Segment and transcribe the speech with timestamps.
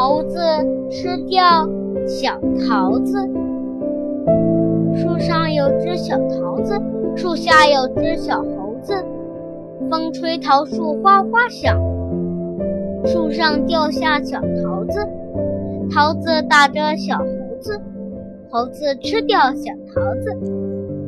[0.00, 0.40] 猴子
[0.90, 1.68] 吃掉
[2.06, 3.18] 小桃子。
[4.96, 6.80] 树上有只小桃子
[7.14, 8.94] 树下有只小猴子。
[9.90, 11.78] 风吹桃树哗哗响
[13.04, 15.06] 树上掉下小桃子。
[15.92, 17.24] 桃子打着小猴
[17.60, 17.78] 子
[18.50, 20.99] 猴子吃掉小桃子。